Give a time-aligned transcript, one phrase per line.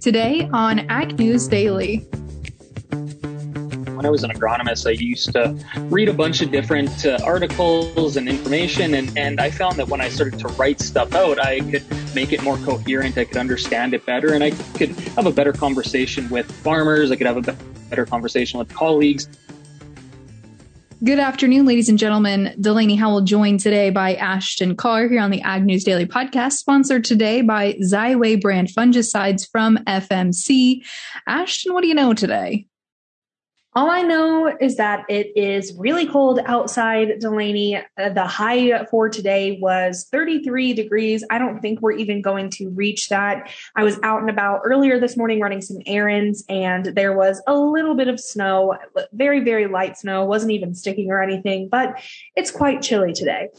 [0.00, 1.98] today on Ag News Daily.
[2.88, 5.54] When I was an agronomist, I used to
[5.90, 10.00] read a bunch of different uh, articles and information, and, and I found that when
[10.00, 11.84] I started to write stuff out, I could
[12.14, 15.52] make it more coherent, I could understand it better, and I could have a better
[15.52, 17.52] conversation with farmers, I could have a
[17.90, 19.28] better conversation with colleagues.
[21.02, 22.54] Good afternoon, ladies and gentlemen.
[22.60, 27.04] Delaney Howell joined today by Ashton Carr here on the Ag News Daily podcast, sponsored
[27.04, 30.84] today by Xyway brand fungicides from FMC.
[31.26, 32.66] Ashton, what do you know today?
[33.72, 37.76] All I know is that it is really cold outside, Delaney.
[37.76, 41.24] Uh, the high for today was 33 degrees.
[41.30, 43.48] I don't think we're even going to reach that.
[43.76, 47.56] I was out and about earlier this morning running some errands, and there was a
[47.56, 48.76] little bit of snow,
[49.12, 52.02] very, very light snow, wasn't even sticking or anything, but
[52.34, 53.50] it's quite chilly today.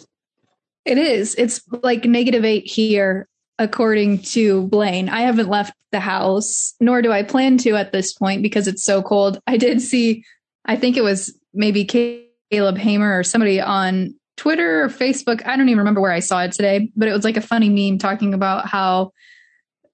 [0.84, 1.36] It is.
[1.36, 3.30] It's like negative eight here
[3.62, 5.08] according to Blaine.
[5.08, 8.84] I haven't left the house, nor do I plan to at this point because it's
[8.84, 9.40] so cold.
[9.46, 10.26] I did see,
[10.66, 15.46] I think it was maybe Caleb Hamer or somebody on Twitter or Facebook.
[15.46, 17.70] I don't even remember where I saw it today, but it was like a funny
[17.70, 19.12] meme talking about how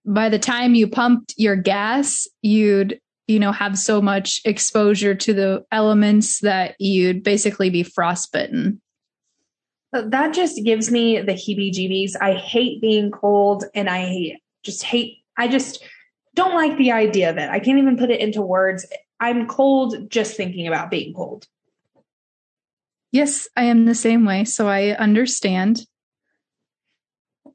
[0.05, 5.33] by the time you pumped your gas, you'd you know have so much exposure to
[5.33, 8.81] the elements that you'd basically be frostbitten
[9.91, 12.13] that just gives me the heebie jeebies.
[12.19, 15.83] I hate being cold and I just hate, I just
[16.35, 17.49] don't like the idea of it.
[17.49, 18.85] I can't even put it into words.
[19.19, 21.47] I'm cold just thinking about being cold.
[23.11, 24.43] Yes, I am the same way.
[24.43, 25.85] So I understand.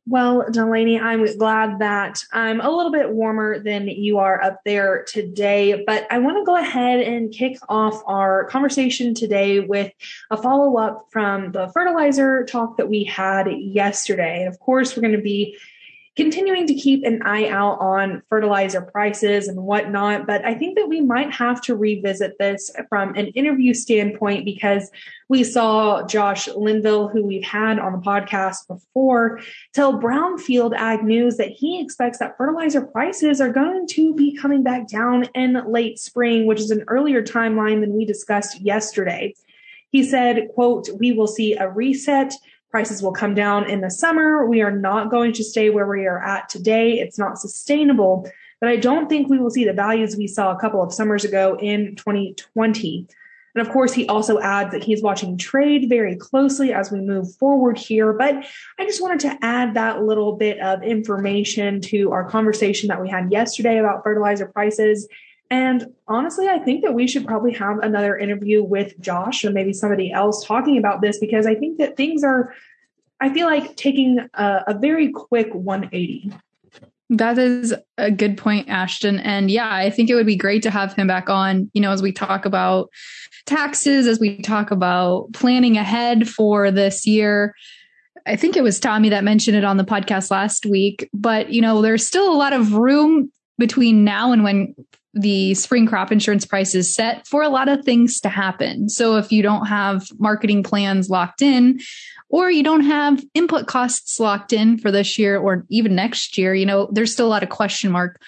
[0.05, 5.05] Well, Delaney, I'm glad that I'm a little bit warmer than you are up there
[5.05, 9.93] today, but I want to go ahead and kick off our conversation today with
[10.29, 14.41] a follow up from the fertilizer talk that we had yesterday.
[14.41, 15.57] And of course, we're going to be
[16.15, 20.27] continuing to keep an eye out on fertilizer prices and whatnot.
[20.27, 24.91] But I think that we might have to revisit this from an interview standpoint because
[25.31, 29.41] we saw Josh Linville, who we've had on the podcast before,
[29.73, 34.63] tell Brownfield Ag News that he expects that fertilizer prices are going to be coming
[34.63, 39.35] back down in late spring, which is an earlier timeline than we discussed yesterday.
[39.89, 42.35] He said, quote, we will see a reset
[42.73, 44.47] prices will come down in the summer.
[44.47, 46.99] We are not going to stay where we are at today.
[46.99, 48.29] It's not sustainable.
[48.61, 51.25] But I don't think we will see the values we saw a couple of summers
[51.25, 53.07] ago in 2020.
[53.55, 57.35] And of course, he also adds that he's watching trade very closely as we move
[57.35, 58.15] forward here.
[58.15, 58.47] But
[58.79, 63.11] I just wanted to add that little bit of information to our conversation that we
[63.11, 65.07] had yesterday about fertilizer prices
[65.53, 69.75] and honestly, I think that we should probably have another interview with Josh or maybe
[69.75, 72.55] somebody else talking about this because I think that things are,
[73.21, 76.33] I feel like taking a, a very quick 180.
[77.11, 79.19] That is a good point, Ashton.
[79.19, 81.91] And yeah, I think it would be great to have him back on, you know,
[81.91, 82.89] as we talk about
[83.45, 87.55] taxes, as we talk about planning ahead for this year.
[88.25, 91.61] I think it was Tommy that mentioned it on the podcast last week, but you
[91.61, 94.75] know, there's still a lot of room between now and when
[95.15, 98.89] the spring crop insurance price is set for a lot of things to happen.
[98.89, 101.81] So if you don't have marketing plans locked in,
[102.31, 106.55] or you don't have input costs locked in for this year or even next year,
[106.55, 108.21] you know, there's still a lot of question mark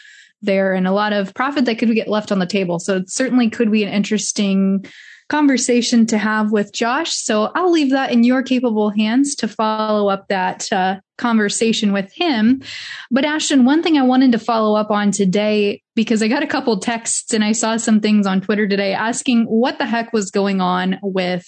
[0.42, 2.78] there and a lot of profit that could get left on the table.
[2.78, 4.84] So it certainly could be an interesting
[5.28, 7.14] conversation to have with Josh.
[7.14, 12.12] So I'll leave that in your capable hands to follow up that uh, conversation with
[12.12, 12.62] him.
[13.10, 16.48] But Ashton, one thing I wanted to follow up on today, because I got a
[16.48, 20.30] couple texts and I saw some things on Twitter today asking what the heck was
[20.30, 21.46] going on with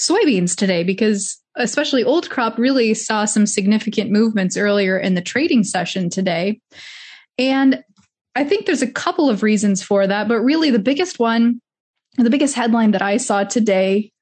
[0.00, 5.64] soybeans today, because especially old crop really saw some significant movements earlier in the trading
[5.64, 6.60] session today.
[7.38, 7.82] And
[8.34, 11.60] I think there's a couple of reasons for that, but really the biggest one
[12.16, 14.12] the biggest headline that I saw today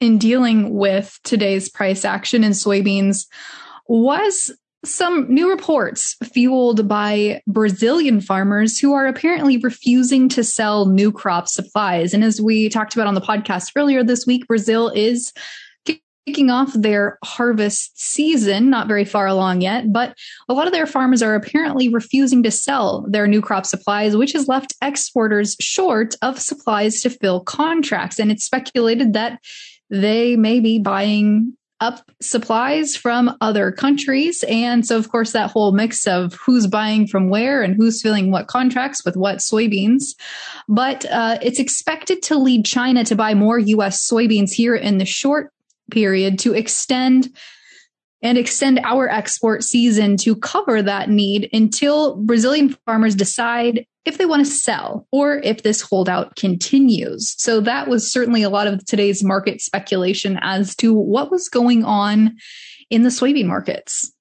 [0.00, 3.26] in dealing with today's price action in soybeans
[3.88, 4.52] was
[4.84, 11.48] some new reports fueled by Brazilian farmers who are apparently refusing to sell new crop
[11.48, 12.14] supplies.
[12.14, 15.32] And as we talked about on the podcast earlier this week, Brazil is
[16.26, 20.14] kicking off their harvest season, not very far along yet, but
[20.48, 24.32] a lot of their farmers are apparently refusing to sell their new crop supplies, which
[24.32, 28.18] has left exporters short of supplies to fill contracts.
[28.18, 29.40] And it's speculated that
[29.88, 34.42] they may be buying up supplies from other countries.
[34.48, 38.30] And so, of course, that whole mix of who's buying from where and who's filling
[38.30, 40.14] what contracts with what soybeans.
[40.68, 44.08] But uh, it's expected to lead China to buy more U.S.
[44.08, 45.52] soybeans here in the short
[45.90, 47.28] period to extend
[48.22, 54.26] and extend our export season to cover that need until Brazilian farmers decide if they
[54.26, 57.34] want to sell or if this holdout continues.
[57.38, 61.84] So that was certainly a lot of today's market speculation as to what was going
[61.84, 62.36] on
[62.88, 64.12] in the soybean markets.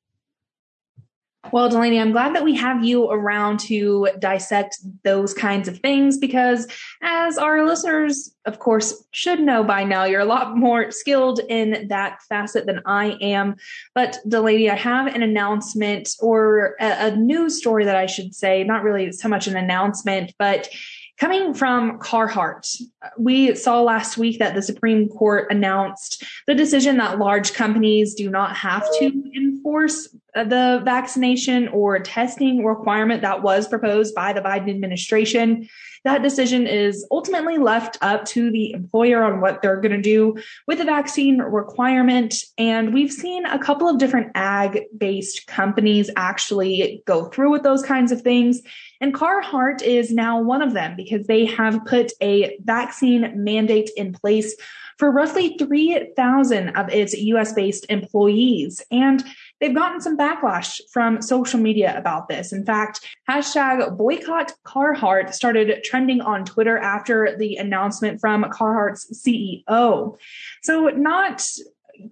[1.52, 6.18] Well, Delaney, I'm glad that we have you around to dissect those kinds of things
[6.18, 6.68] because,
[7.02, 11.88] as our listeners, of course, should know by now, you're a lot more skilled in
[11.88, 13.56] that facet than I am.
[13.94, 18.64] But, Delaney, I have an announcement or a, a news story that I should say,
[18.64, 20.70] not really so much an announcement, but
[21.18, 22.82] Coming from Carhartt,
[23.18, 28.30] we saw last week that the Supreme Court announced the decision that large companies do
[28.30, 30.14] not have to enforce
[30.44, 35.70] the vaccination or testing requirement that was proposed by the Biden administration.
[36.04, 40.36] That decision is ultimately left up to the employer on what they're going to do
[40.68, 42.36] with the vaccine requirement.
[42.60, 47.82] And we've seen a couple of different ag based companies actually go through with those
[47.82, 48.62] kinds of things.
[49.02, 54.14] And Carhartt is now one of them because they have put a vaccine mandate in
[54.14, 54.56] place
[54.98, 58.82] for roughly 3,000 of its US based employees.
[58.92, 59.24] And
[59.60, 62.52] they've gotten some backlash from social media about this.
[62.52, 70.18] In fact, hashtag boycott Carhartt started trending on Twitter after the announcement from Carhartt's CEO.
[70.64, 71.44] So not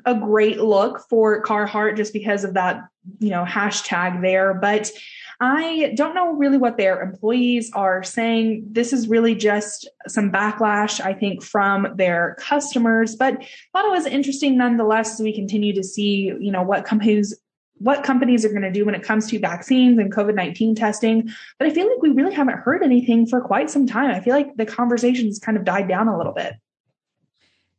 [0.06, 2.84] a great look for Carhartt just because of that,
[3.20, 4.92] you know, hashtag there, but
[5.40, 8.66] I don't know really what their employees are saying.
[8.72, 13.16] This is really just some backlash, I think, from their customers.
[13.16, 17.38] But thought it was interesting nonetheless as we continue to see, you know, what companies
[17.80, 21.30] what companies are going to do when it comes to vaccines and COVID 19 testing.
[21.60, 24.12] But I feel like we really haven't heard anything for quite some time.
[24.12, 26.54] I feel like the conversation has kind of died down a little bit.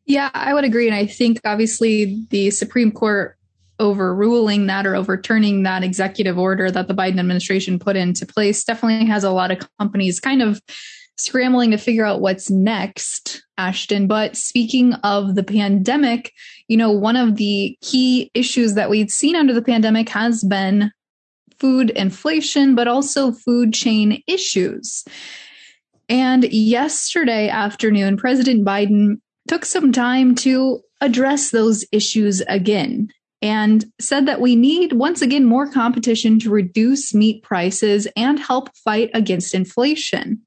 [0.05, 0.87] Yeah, I would agree.
[0.87, 3.39] And I think obviously the Supreme Court
[3.81, 9.07] overruling that or overturning that executive order that the Biden administration put into place definitely
[9.07, 10.61] has a lot of companies kind of
[11.17, 14.07] scrambling to figure out what's next, Ashton.
[14.07, 16.33] But speaking of the pandemic,
[16.69, 20.91] you know, one of the key issues that we've seen under the pandemic has been
[21.59, 25.05] food inflation, but also food chain issues.
[26.09, 33.09] And yesterday afternoon, President Biden took some time to address those issues again
[33.45, 38.75] and said that we need once again more competition to reduce meat prices and help
[38.75, 40.41] fight against inflation.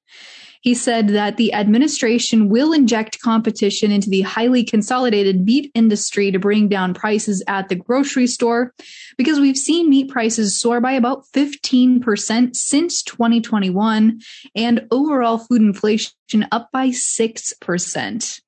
[0.62, 6.40] He said that the administration will inject competition into the highly consolidated meat industry to
[6.40, 8.74] bring down prices at the grocery store
[9.16, 14.20] because we've seen meat prices soar by about 15% since 2021
[14.56, 18.42] and overall food inflation up by 6%.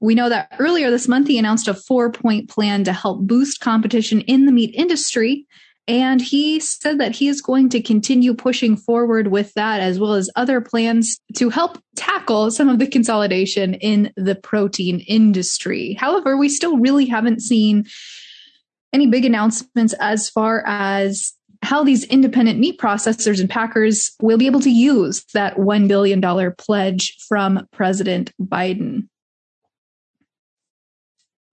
[0.00, 3.60] We know that earlier this month, he announced a four point plan to help boost
[3.60, 5.46] competition in the meat industry.
[5.88, 10.12] And he said that he is going to continue pushing forward with that, as well
[10.12, 15.96] as other plans to help tackle some of the consolidation in the protein industry.
[15.98, 17.86] However, we still really haven't seen
[18.92, 24.46] any big announcements as far as how these independent meat processors and packers will be
[24.46, 26.20] able to use that $1 billion
[26.56, 29.08] pledge from President Biden.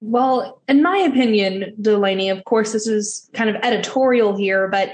[0.02, 4.92] Well, in my opinion, Delaney, of course, this is kind of editorial here, but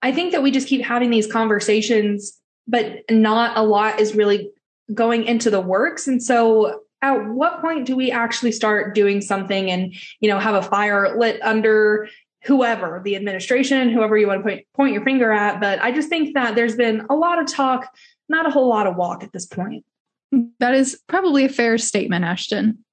[0.00, 4.50] I think that we just keep having these conversations, but not a lot is really
[4.94, 6.06] going into the works.
[6.06, 10.54] And so at what point do we actually start doing something and, you know, have
[10.54, 12.08] a fire lit under
[12.44, 15.60] whoever, the administration, whoever you want to point, point your finger at.
[15.60, 17.92] But I just think that there's been a lot of talk,
[18.28, 19.84] not a whole lot of walk at this point.
[20.60, 22.84] That is probably a fair statement, Ashton.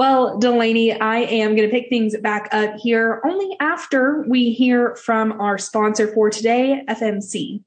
[0.00, 4.96] Well, Delaney, I am going to pick things back up here only after we hear
[4.96, 7.62] from our sponsor for today, FMC.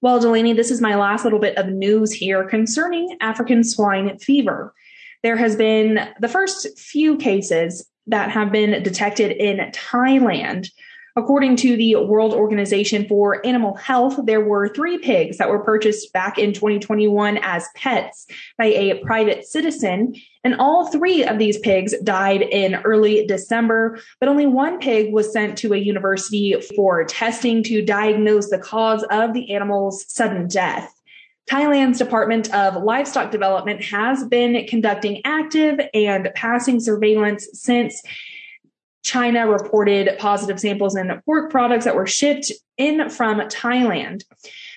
[0.00, 4.74] Well, Delaney, this is my last little bit of news here concerning African swine fever.
[5.22, 10.70] There has been the first few cases that have been detected in Thailand
[11.18, 16.12] According to the World Organization for Animal Health, there were three pigs that were purchased
[16.12, 18.26] back in 2021 as pets
[18.58, 20.14] by a private citizen.
[20.44, 25.32] And all three of these pigs died in early December, but only one pig was
[25.32, 30.92] sent to a university for testing to diagnose the cause of the animal's sudden death.
[31.50, 38.02] Thailand's Department of Livestock Development has been conducting active and passing surveillance since
[39.06, 44.24] China reported positive samples in pork products that were shipped in from Thailand.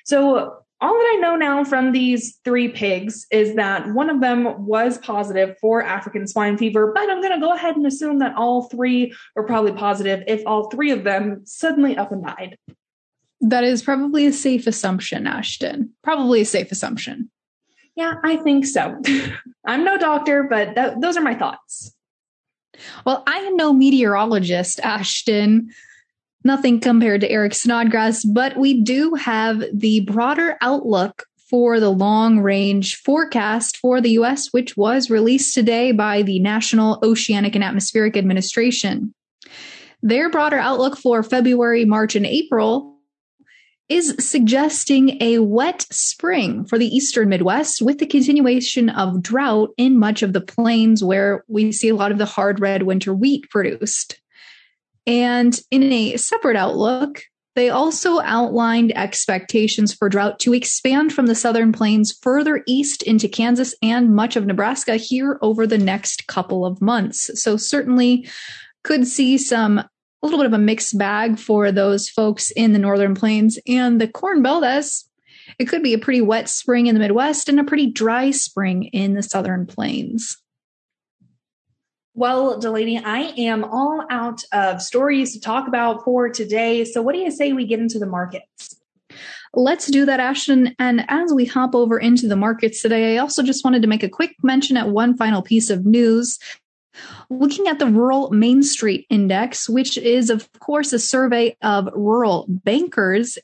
[0.05, 4.67] So all that I know now from these three pigs is that one of them
[4.67, 8.35] was positive for African swine fever, but I'm going to go ahead and assume that
[8.35, 12.55] all three were probably positive if all three of them suddenly up and died.
[13.41, 15.91] That is probably a safe assumption, Ashton.
[16.03, 17.31] Probably a safe assumption.
[17.95, 19.01] Yeah, I think so.
[19.65, 21.95] I'm no doctor, but th- those are my thoughts.
[23.05, 25.69] Well, I am no meteorologist, Ashton.
[26.43, 32.39] Nothing compared to Eric Snodgrass, but we do have the broader outlook for the long
[32.39, 38.15] range forecast for the US, which was released today by the National Oceanic and Atmospheric
[38.15, 39.13] Administration.
[40.01, 42.98] Their broader outlook for February, March, and April
[43.89, 49.97] is suggesting a wet spring for the eastern Midwest with the continuation of drought in
[49.97, 53.49] much of the plains where we see a lot of the hard red winter wheat
[53.49, 54.21] produced.
[55.07, 57.23] And in a separate outlook,
[57.55, 63.27] they also outlined expectations for drought to expand from the southern plains further east into
[63.27, 67.31] Kansas and much of Nebraska here over the next couple of months.
[67.41, 68.29] So, certainly
[68.83, 69.83] could see some
[70.21, 73.99] a little bit of a mixed bag for those folks in the northern plains and
[73.99, 75.05] the corn belt as
[75.57, 78.85] it could be a pretty wet spring in the midwest and a pretty dry spring
[78.85, 80.37] in the southern plains
[82.13, 87.13] well delaney i am all out of stories to talk about for today so what
[87.13, 88.79] do you say we get into the markets
[89.53, 90.75] Let's do that, Ashton.
[90.77, 94.03] And as we hop over into the markets today, I also just wanted to make
[94.03, 96.37] a quick mention at one final piece of news.
[97.29, 102.45] Looking at the Rural Main Street Index, which is, of course, a survey of rural
[102.49, 103.37] bankers,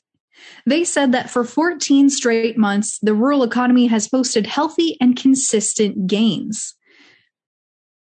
[0.66, 6.06] they said that for 14 straight months, the rural economy has posted healthy and consistent
[6.06, 6.74] gains.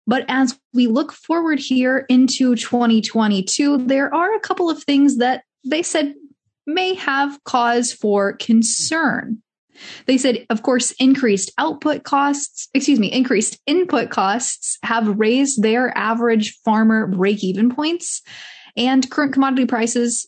[0.07, 5.43] But as we look forward here into 2022, there are a couple of things that
[5.63, 6.13] they said
[6.67, 9.41] may have cause for concern.
[10.05, 15.95] They said, of course, increased output costs, excuse me, increased input costs have raised their
[15.97, 18.21] average farmer break even points.
[18.77, 20.27] And current commodity prices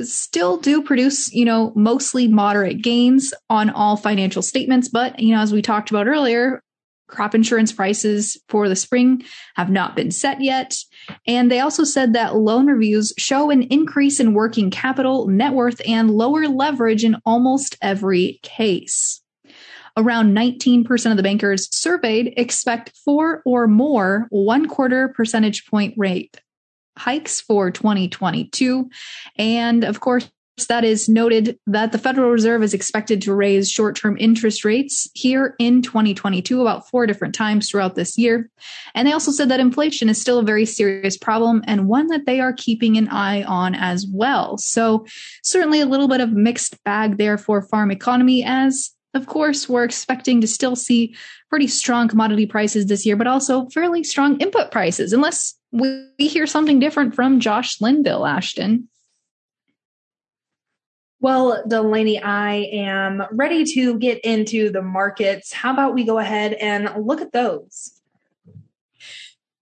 [0.00, 4.88] still do produce, you know, mostly moderate gains on all financial statements.
[4.88, 6.62] But, you know, as we talked about earlier,
[7.06, 9.22] crop insurance prices for the spring
[9.54, 10.76] have not been set yet.
[11.26, 15.80] And they also said that loan reviews show an increase in working capital, net worth,
[15.86, 19.22] and lower leverage in almost every case.
[19.98, 26.38] Around 19% of the bankers surveyed expect four or more one quarter percentage point rate
[26.98, 28.90] hikes for 2022.
[29.38, 30.30] And of course,
[30.64, 35.08] that is noted that the Federal Reserve is expected to raise short term interest rates
[35.14, 38.48] here in 2022 about four different times throughout this year.
[38.94, 42.24] And they also said that inflation is still a very serious problem and one that
[42.24, 44.56] they are keeping an eye on as well.
[44.56, 45.04] So,
[45.42, 49.84] certainly a little bit of mixed bag there for farm economy as of course, we're
[49.84, 51.16] expecting to still see
[51.48, 56.46] pretty strong commodity prices this year, but also fairly strong input prices, unless we hear
[56.46, 58.88] something different from Josh Linville, Ashton.
[61.26, 65.52] Well, Delaney, I am ready to get into the markets.
[65.52, 68.00] How about we go ahead and look at those?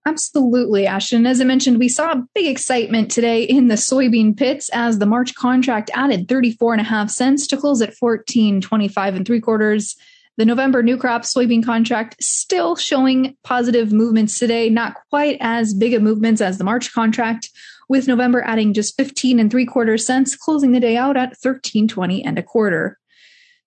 [0.05, 1.25] Absolutely, Ashton.
[1.25, 5.35] As I mentioned, we saw big excitement today in the soybean pits as the March
[5.37, 9.97] contract added 34 and a half cents to close at 14.25 and three quarters.
[10.37, 15.95] The November new crop soybean contract still showing positive movements today, not quite as big
[15.95, 17.49] of movements as the March contract,
[17.89, 22.23] with November adding just 15 and three quarter cents, closing the day out at 13.20
[22.25, 22.99] and a quarter.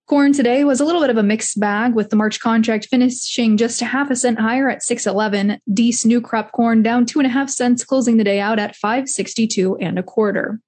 [0.07, 3.57] Corn today was a little bit of a mixed bag with the March contract finishing
[3.57, 5.59] just a half a cent higher at 611.
[5.73, 8.77] Dees new crop corn down two and a half cents, closing the day out at
[8.77, 10.61] 562 and a quarter.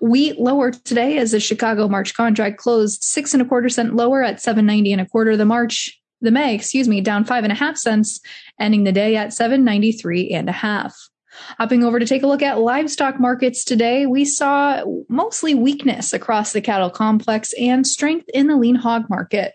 [0.00, 4.22] Wheat lower today as the Chicago March contract closed six and a quarter cent lower
[4.22, 5.36] at 790 and a quarter.
[5.36, 8.18] The March, the May, excuse me, down five and a half cents,
[8.58, 11.09] ending the day at 793 and a half.
[11.58, 16.52] Hopping over to take a look at livestock markets today, we saw mostly weakness across
[16.52, 19.54] the cattle complex and strength in the lean hog market.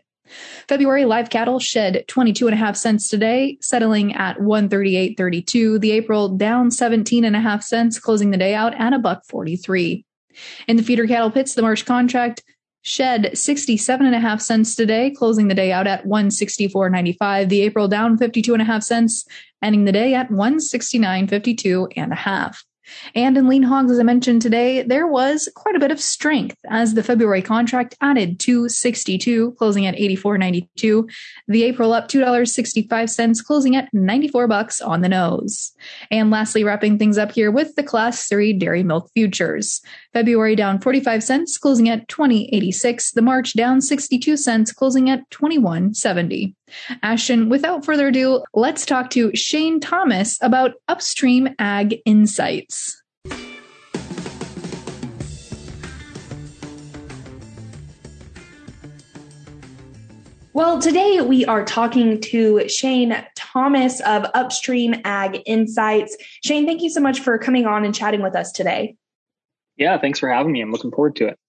[0.68, 5.80] February live cattle shed 22 and a half cents today, settling at 138.32.
[5.80, 9.24] The April down 17 and a half cents, closing the day out at a buck
[9.26, 10.04] 43.
[10.68, 12.44] In the feeder cattle pits, the March contract
[12.86, 17.50] shed 67 and a half cents today, closing the day out at 164.95.
[17.50, 19.26] The April down 52 and a half cents,
[19.62, 22.64] ending the day at 169.52 and a half.
[23.14, 26.58] And in lean hogs, as I mentioned today, there was quite a bit of strength
[26.70, 31.10] as the February contract added 262, closing at 84.92.
[31.48, 35.72] The April up $2.65, closing at 94 bucks on the nose.
[36.12, 39.82] And lastly, wrapping things up here with the class 3 dairy milk futures.
[40.14, 43.14] February down 45 cents, closing at 20.86.
[43.14, 46.54] The March down 62 cents, closing at 21.70.
[47.04, 53.02] Ashton, without further ado, let's talk to Shane Thomas about Upstream Ag Insights.
[60.54, 66.16] Well, today we are talking to Shane Thomas of Upstream Ag Insights.
[66.46, 68.96] Shane, thank you so much for coming on and chatting with us today.
[69.76, 70.62] Yeah, thanks for having me.
[70.62, 71.40] I'm looking forward to it.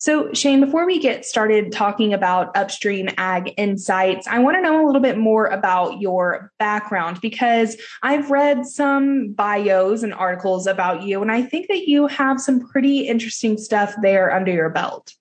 [0.00, 4.82] So, Shane, before we get started talking about upstream ag insights, I want to know
[4.82, 11.02] a little bit more about your background because I've read some bios and articles about
[11.02, 15.12] you, and I think that you have some pretty interesting stuff there under your belt.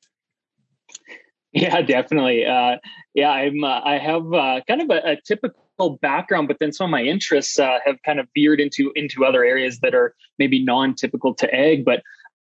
[1.51, 2.45] Yeah, definitely.
[2.45, 2.77] Uh,
[3.13, 3.61] yeah, I'm.
[3.61, 7.01] Uh, I have uh, kind of a, a, typical background, but then some of my
[7.01, 11.53] interests uh, have kind of veered into into other areas that are maybe non-typical to
[11.53, 11.83] ag.
[11.83, 12.01] But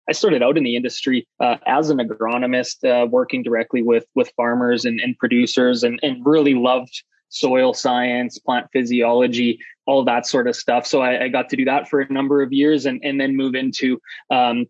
[0.08, 4.32] I started out in the industry uh, as an agronomist, uh, working directly with with
[4.36, 10.48] farmers and, and producers, and, and really loved soil science, plant physiology, all that sort
[10.48, 10.84] of stuff.
[10.84, 13.36] So I, I, got to do that for a number of years, and and then
[13.36, 14.66] move into um,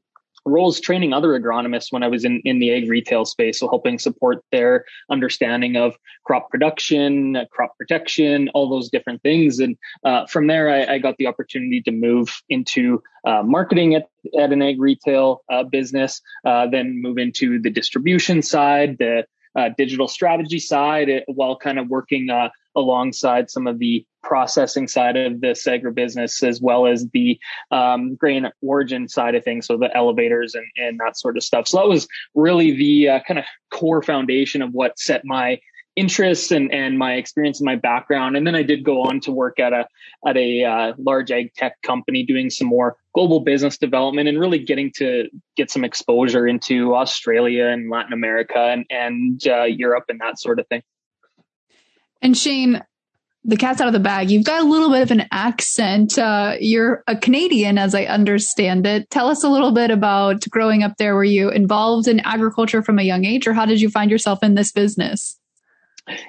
[0.51, 3.61] roles training other agronomists when I was in, in the ag retail space.
[3.61, 9.59] So helping support their understanding of crop production, crop protection, all those different things.
[9.61, 14.09] And uh, from there, I, I, got the opportunity to move into uh, marketing at,
[14.39, 19.25] at an ag retail uh, business, uh, then move into the distribution side, the
[19.57, 25.17] uh, digital strategy side, while kind of working uh, alongside some of the processing side
[25.17, 27.39] of this agribusiness as well as the
[27.71, 31.69] um, grain origin side of things so the elevators and, and that sort of stuff.
[31.69, 35.59] So that was really the uh, kind of core foundation of what set my
[35.97, 38.37] interests and, and my experience and my background.
[38.37, 39.87] And then i did go on to work at a
[40.27, 44.59] at a uh, large ag tech company doing some more global business development and really
[44.59, 50.21] getting to get some exposure into australia and latin america and, and uh, europe and
[50.21, 50.83] that sort of thing.
[52.23, 52.83] And Shane,
[53.45, 54.31] the cat's out of the bag.
[54.31, 56.19] You've got a little bit of an accent.
[56.19, 59.09] Uh, you're a Canadian, as I understand it.
[59.11, 61.15] Tell us a little bit about growing up there.
[61.15, 64.43] Were you involved in agriculture from a young age, or how did you find yourself
[64.43, 65.39] in this business?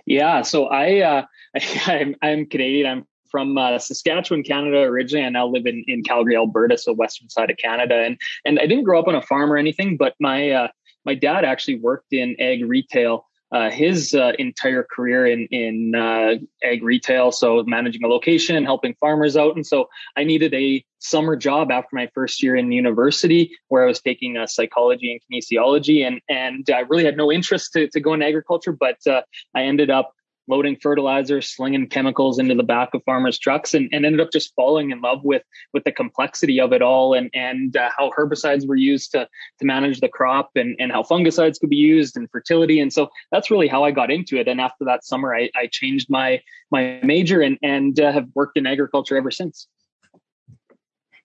[0.06, 1.26] Yeah, so I, uh,
[1.88, 2.88] I am I'm Canadian.
[2.88, 5.26] I'm from uh, Saskatchewan, Canada originally.
[5.26, 8.04] I now live in, in Calgary, Alberta, so western side of Canada.
[8.06, 10.68] And and I didn't grow up on a farm or anything, but my uh,
[11.06, 16.36] my dad actually worked in ag retail uh, his uh, entire career in in uh,
[16.64, 19.56] ag retail, so managing a location and helping farmers out.
[19.56, 23.88] And so I needed a summer job after my first year in university, where I
[23.88, 28.00] was taking uh, psychology and kinesiology, and and I really had no interest to to
[28.00, 29.22] go into agriculture, but uh,
[29.54, 30.14] I ended up
[30.48, 34.54] loading fertilizer, slinging chemicals into the back of farmers' trucks, and, and ended up just
[34.56, 38.68] falling in love with with the complexity of it all, and and uh, how herbicides
[38.68, 39.28] were used to
[39.60, 43.10] to manage the crop, and and how fungicides could be used, and fertility, and so
[43.32, 44.48] that's really how I got into it.
[44.48, 48.58] And after that summer, I, I changed my my major and and uh, have worked
[48.58, 49.68] in agriculture ever since.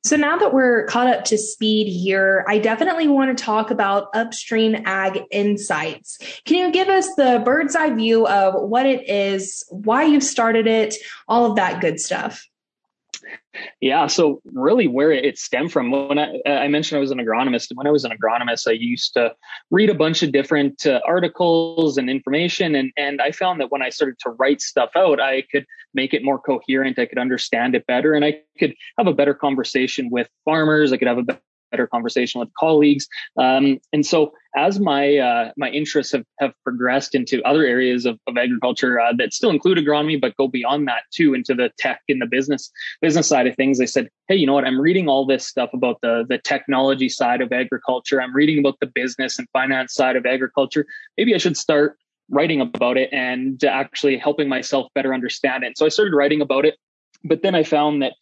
[0.07, 4.07] So now that we're caught up to speed here, I definitely want to talk about
[4.15, 6.19] upstream ag insights.
[6.45, 10.69] Can you give us the bird's eye view of what it is, why you started
[10.69, 10.95] it,
[11.27, 12.47] all of that good stuff?
[13.81, 17.69] Yeah, so really where it stemmed from when I, I, mentioned I was an agronomist,
[17.75, 19.35] when I was an agronomist, I used to
[19.71, 23.83] read a bunch of different uh, articles and information, and and I found that when
[23.83, 27.75] I started to write stuff out, I could make it more coherent, I could understand
[27.75, 30.93] it better, and I could have a better conversation with farmers.
[30.93, 31.39] I could have a
[31.77, 33.07] better conversation with colleagues.
[33.37, 38.19] Um, and so as my uh, my interests have, have progressed into other areas of,
[38.27, 42.01] of agriculture uh, that still include agronomy, but go beyond that too into the tech
[42.09, 42.71] and the business
[43.03, 44.65] business side of things, I said, hey, you know what?
[44.65, 48.21] I'm reading all this stuff about the the technology side of agriculture.
[48.23, 50.87] I'm reading about the business and finance side of agriculture.
[51.19, 51.99] Maybe I should start
[52.31, 55.79] writing about it and actually helping myself better understand it.
[55.79, 56.77] So I started writing about it.
[57.25, 58.15] But then I found that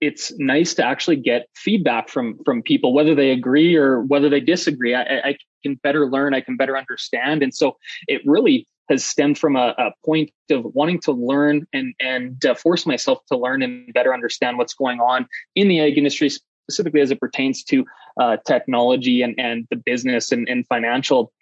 [0.00, 4.40] it's nice to actually get feedback from from people whether they agree or whether they
[4.40, 4.94] disagree.
[4.94, 7.42] I, I, can better learn i can better understand.
[7.42, 11.94] And so it really has stemmed from a, a point of wanting to learn and
[12.00, 15.98] and uh, force myself to learn and better understand what's going on in the ag
[15.98, 17.84] industry specifically as it pertains to
[18.20, 21.32] uh, technology and and the business and, and financial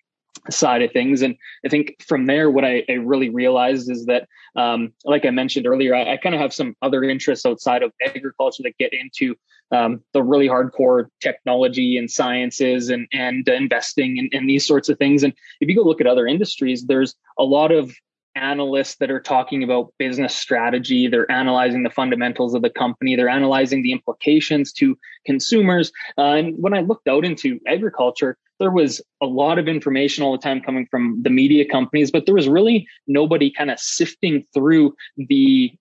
[0.51, 1.22] side of things.
[1.22, 5.31] And I think from there, what I, I really realized is that, um, like I
[5.31, 8.92] mentioned earlier, I, I kind of have some other interests outside of agriculture that get
[8.92, 9.35] into
[9.72, 14.99] um, the really hardcore technology and sciences and and investing and, and these sorts of
[14.99, 15.22] things.
[15.22, 17.92] And if you go look at other industries, there's a lot of
[18.37, 21.09] analysts that are talking about business strategy.
[21.09, 23.16] They're analyzing the fundamentals of the company.
[23.16, 25.90] They're analyzing the implications to consumers.
[26.16, 30.33] Uh, and when I looked out into agriculture, there was a lot of information all
[30.33, 34.46] the time coming from the media companies, but there was really nobody kind of sifting
[34.55, 35.72] through the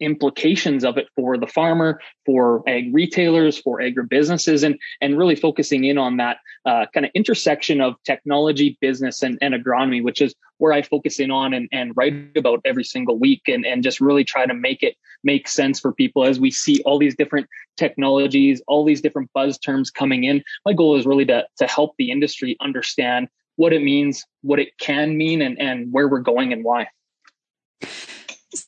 [0.00, 5.84] implications of it for the farmer, for ag retailers, for agribusinesses, and and really focusing
[5.84, 10.34] in on that uh, kind of intersection of technology, business, and, and agronomy, which is
[10.58, 14.00] where I focus in on and, and write about every single week, and and just
[14.00, 17.46] really try to make it make sense for people as we see all these different
[17.76, 20.42] technologies, all these different buzz terms coming in.
[20.64, 24.76] My goal is really to to help the industry understand what it means, what it
[24.78, 26.88] can mean, and and where we're going and why.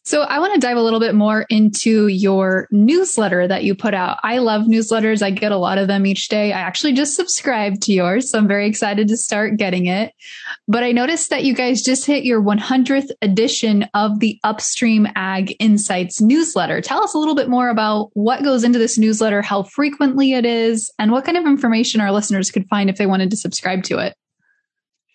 [0.05, 3.95] So I want to dive a little bit more into your newsletter that you put
[3.95, 4.18] out.
[4.23, 5.23] I love newsletters.
[5.23, 6.53] I get a lot of them each day.
[6.53, 10.12] I actually just subscribed to yours, so I'm very excited to start getting it.
[10.68, 15.57] But I noticed that you guys just hit your 100th edition of the Upstream Ag
[15.59, 16.81] Insights newsletter.
[16.81, 20.47] Tell us a little bit more about what goes into this newsletter, how frequently it
[20.47, 23.83] is, and what kind of information our listeners could find if they wanted to subscribe
[23.85, 24.14] to it.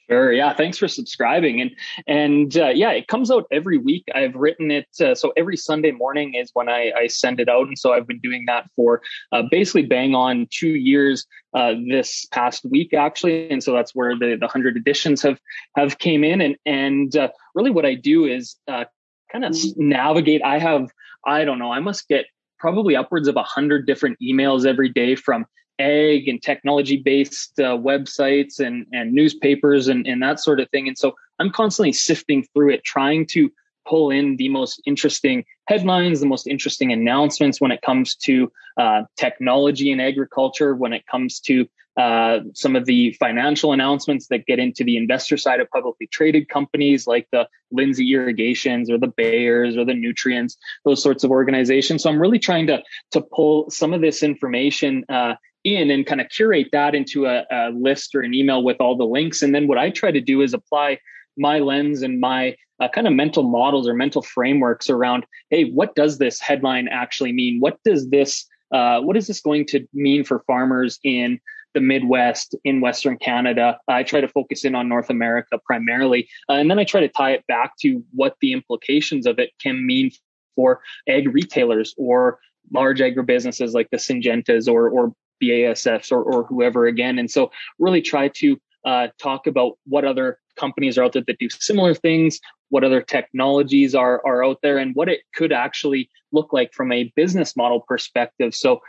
[0.10, 0.32] Sure.
[0.32, 0.54] Yeah.
[0.54, 1.60] Thanks for subscribing.
[1.60, 1.72] And
[2.08, 4.06] and uh, yeah, it comes out every week.
[4.16, 7.68] I've written it uh, so every Sunday morning is when I, I send it out,
[7.68, 9.02] and so I've been doing that for
[9.34, 14.18] uh, basically bang on two years uh, this past week actually, and so that's where
[14.18, 15.40] the the hundred editions have
[15.76, 16.40] have came in.
[16.40, 18.86] And and uh, really, what I do is uh,
[19.30, 20.42] kind of navigate.
[20.42, 20.90] I have
[21.26, 21.74] I don't know.
[21.74, 22.28] I must get
[22.60, 25.46] probably upwards of a hundred different emails every day from
[25.80, 30.88] ag and technology based uh, websites and, and newspapers and, and that sort of thing.
[30.88, 33.52] And so I'm constantly sifting through it, trying to
[33.88, 39.04] pull in the most interesting headlines, the most interesting announcements when it comes to uh,
[39.16, 44.60] technology and agriculture, when it comes to uh, some of the financial announcements that get
[44.60, 49.76] into the investor side of publicly traded companies like the Lindsay Irrigations or the Bayers
[49.76, 52.04] or the Nutriens, those sorts of organizations.
[52.04, 55.34] So I'm really trying to to pull some of this information uh,
[55.68, 58.96] in and kind of curate that into a, a list or an email with all
[58.96, 59.42] the links.
[59.42, 61.00] And then what I try to do is apply
[61.38, 65.96] my lens and my uh, kind of mental models or mental frameworks around hey what
[65.96, 70.24] does this headline actually mean what does this uh, what is this going to mean
[70.24, 71.40] for farmers in
[71.74, 76.54] the midwest in western canada i try to focus in on north america primarily uh,
[76.54, 79.86] and then i try to tie it back to what the implications of it can
[79.86, 80.12] mean
[80.56, 82.40] for ag retailers or
[82.74, 87.20] large agribusinesses like the syngentas or or BASFs or, or whoever again.
[87.20, 91.40] And so really try to uh, talk about what other companies are out there that
[91.40, 96.10] do similar things, what other technologies are, are out there, and what it could actually
[96.32, 98.54] look like from a business model perspective.
[98.54, 98.82] So,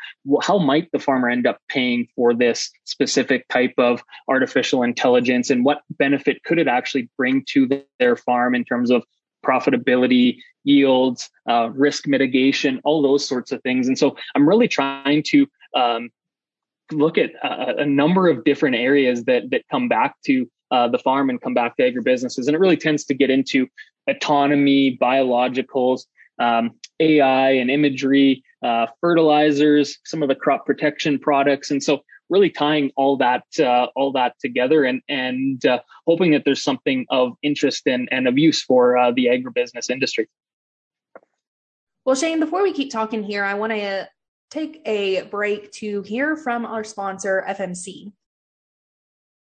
[0.43, 5.65] how might the farmer end up paying for this specific type of artificial intelligence, and
[5.65, 9.05] what benefit could it actually bring to their farm in terms of
[9.47, 13.89] profitability, yields, uh, risk mitigation, all those sorts of things.
[13.89, 16.11] And so, I'm really trying to um,
[16.93, 20.99] look at a, a number of different areas that that come back to uh, the
[20.99, 23.67] farm and come back to agribusinesses, and it really tends to get into
[24.09, 26.03] autonomy, biologicals,
[26.39, 32.51] um, AI, and imagery, uh, fertilizers, some of the crop protection products, and so really
[32.51, 37.33] tying all that uh, all that together and and uh, hoping that there's something of
[37.43, 40.29] interest and, and of use for uh, the agribusiness industry.
[42.05, 44.09] Well, Shane, before we keep talking here, I want to
[44.51, 48.13] take a break to hear from our sponsor, FMC.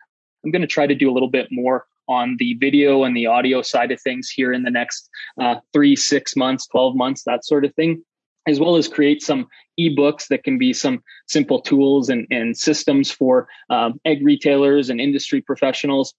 [0.44, 3.28] I'm going to try to do a little bit more on the video and the
[3.28, 7.46] audio side of things here in the next uh, three, six months, 12 months, that
[7.46, 8.04] sort of thing
[8.48, 9.48] as well as create some
[9.80, 15.00] ebooks that can be some simple tools and, and systems for um, ag retailers and
[15.00, 16.14] industry professionals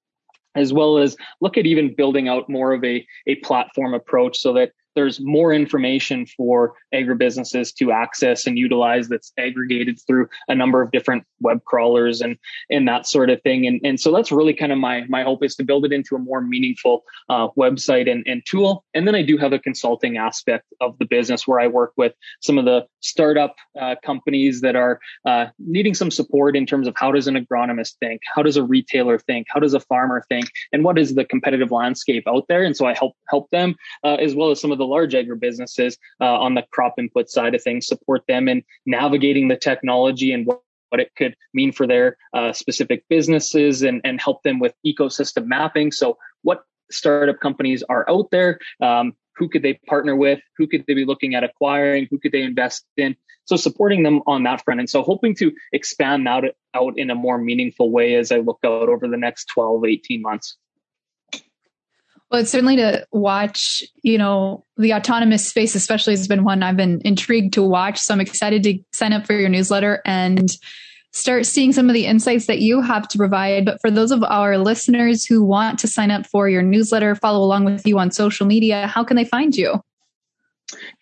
[0.55, 4.53] as well as look at even building out more of a, a platform approach so
[4.53, 10.83] that there's more information for agribusinesses to access and utilize that's aggregated through a number
[10.83, 12.37] of different web crawlers and
[12.71, 13.67] and that sort of thing.
[13.67, 16.15] And and so that's really kind of my my hope is to build it into
[16.15, 18.85] a more meaningful uh, website and, and tool.
[18.95, 22.15] And then I do have a consulting aspect of the business where I work with
[22.41, 26.95] some of the startup uh, companies that are uh, needing some support in terms of
[26.97, 30.47] how does an agronomist think, how does a retailer think, how does a farmer think,
[30.73, 32.63] and what is the competitive landscape out there.
[32.63, 33.75] And so I help help them
[34.05, 37.62] uh, as well as some of large agribusinesses uh, on the crop input side of
[37.62, 40.61] things, support them in navigating the technology and what
[40.92, 45.47] what it could mean for their uh, specific businesses and, and help them with ecosystem
[45.47, 45.90] mapping.
[45.90, 48.59] So, what startup companies are out there?
[48.83, 50.40] Um, who could they partner with?
[50.59, 52.09] Who could they be looking at acquiring?
[52.11, 53.16] Who could they invest in?
[53.47, 54.81] So, supporting them on that front.
[54.81, 58.59] And so, hoping to expand that out in a more meaningful way as I look
[58.62, 60.59] out over the next 12, 18 months.
[62.33, 66.79] Well, it's certainly to watch, you know, the autonomous space, especially has been one I've
[66.79, 67.99] been intrigued to watch.
[67.99, 70.51] So I'm excited to sign up for your newsletter and
[71.12, 73.66] start seeing some of the insights that you have to provide.
[73.66, 77.45] But for those of our listeners who want to sign up for your newsletter, follow
[77.45, 79.83] along with you on social media, how can they find you?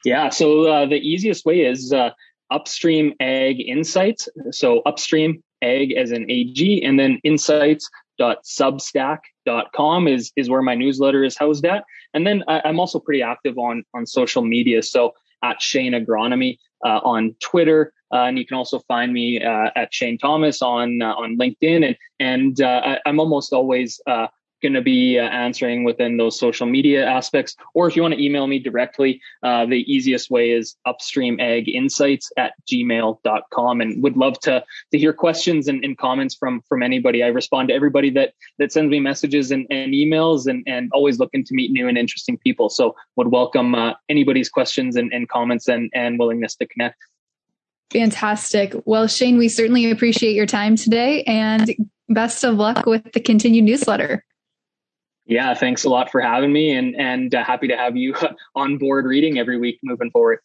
[0.05, 2.11] Yeah, so uh, the easiest way is uh,
[2.51, 4.29] Upstream Ag Insights.
[4.51, 7.89] So Upstream Ag as an AG, and then Insights
[9.51, 11.85] substack.com is is where my newsletter is housed at.
[12.15, 14.83] And then I, am also pretty active on on social media.
[14.83, 19.71] So at Shane Agronomy uh, on Twitter, uh, and you can also find me uh,
[19.75, 21.87] at Shane Thomas on uh, on LinkedIn.
[21.87, 24.27] And and uh, I, am almost always uh,
[24.61, 27.57] going to be uh, answering within those social media aspects.
[27.75, 32.53] Or if you want to email me directly, uh, the easiest way is upstreamaginsights at
[32.71, 37.23] gmail.com and would love to, to hear questions and, and, comments from, from anybody.
[37.23, 41.19] I respond to everybody that, that sends me messages and, and emails and, and always
[41.19, 42.69] looking to meet new and interesting people.
[42.71, 46.97] So would welcome uh, anybody's questions and, and comments and, and willingness to connect.
[47.93, 48.75] Fantastic.
[48.85, 51.75] Well, Shane, we certainly appreciate your time today and
[52.09, 54.25] best of luck with the continued newsletter.
[55.31, 58.17] Yeah, thanks a lot for having me, and and uh, happy to have you
[58.57, 60.41] on board reading every week moving forward.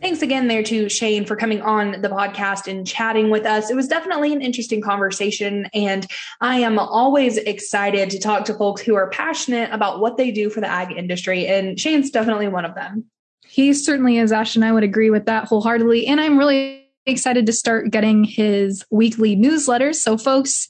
[0.00, 3.70] Thanks again there to Shane for coming on the podcast and chatting with us.
[3.70, 5.66] It was definitely an interesting conversation.
[5.74, 6.06] And
[6.40, 10.48] I am always excited to talk to folks who are passionate about what they do
[10.48, 11.48] for the ag industry.
[11.48, 13.10] And Shane's definitely one of them.
[13.50, 16.06] He certainly is, Ash, and I would agree with that wholeheartedly.
[16.06, 19.96] And I'm really excited to start getting his weekly newsletters.
[19.96, 20.68] So, folks,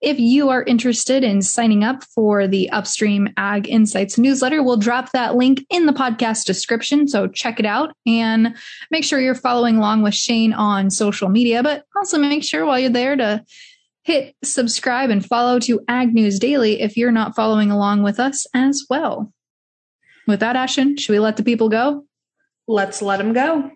[0.00, 5.10] if you are interested in signing up for the Upstream Ag Insights newsletter, we'll drop
[5.10, 7.08] that link in the podcast description.
[7.08, 8.56] So check it out and
[8.90, 12.78] make sure you're following along with Shane on social media, but also make sure while
[12.78, 13.44] you're there to
[14.02, 18.46] hit subscribe and follow to Ag News Daily if you're not following along with us
[18.54, 19.32] as well.
[20.26, 22.06] With that, Ashton, should we let the people go?
[22.66, 23.70] Let's let them go.